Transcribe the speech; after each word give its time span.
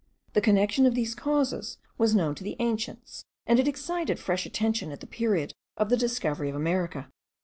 The 0.33 0.41
connection 0.41 0.87
of 0.87 0.95
these 0.95 1.13
causes 1.13 1.77
was 1.99 2.15
known 2.15 2.33
to 2.33 2.43
the 2.43 2.55
ancients, 2.57 3.23
and 3.45 3.59
it 3.59 3.67
excited 3.67 4.17
fresh 4.17 4.47
attention 4.47 4.91
at 4.91 4.99
the 4.99 5.05
period 5.05 5.53
of 5.77 5.89
the 5.91 5.95
discovery 5.97 6.49
of 6.49 6.55
America. 6.55 7.07